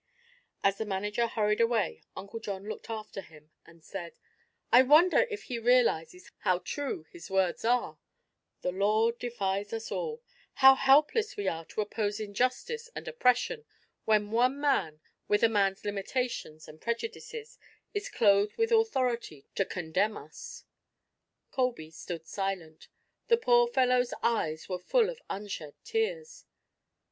As 0.63 0.79
the 0.79 0.85
manager 0.87 1.27
hurried 1.27 1.61
away 1.61 2.01
Uncle 2.17 2.39
John 2.39 2.67
looked 2.67 2.89
after 2.89 3.21
him 3.21 3.51
and 3.67 3.83
said: 3.83 4.15
"I 4.71 4.81
wonder 4.81 5.27
if 5.29 5.43
he 5.43 5.59
realizes 5.59 6.31
how 6.39 6.57
true 6.57 7.05
his 7.11 7.29
words 7.29 7.63
are? 7.63 7.99
'The 8.63 8.71
law 8.71 9.11
defies 9.11 9.71
us 9.73 9.91
all.' 9.91 10.23
How 10.55 10.73
helpless 10.73 11.37
we 11.37 11.47
are 11.47 11.65
to 11.65 11.81
oppose 11.81 12.19
injustice 12.19 12.89
and 12.95 13.07
oppression 13.07 13.63
when 14.05 14.31
one 14.31 14.59
man, 14.59 15.01
with 15.27 15.43
a 15.43 15.47
man's 15.49 15.85
limitations 15.85 16.67
and 16.67 16.81
prejudices, 16.81 17.59
is 17.93 18.09
clothed 18.09 18.57
with 18.57 18.71
authority 18.71 19.45
to 19.53 19.65
condemn 19.65 20.17
us!" 20.17 20.63
Colby 21.51 21.91
stood 21.91 22.25
silent. 22.25 22.87
The 23.27 23.37
poor 23.37 23.67
fellow's 23.67 24.15
eyes 24.23 24.67
were 24.67 24.79
full 24.79 25.11
of 25.11 25.21
unshed 25.29 25.75
tears. 25.83 26.45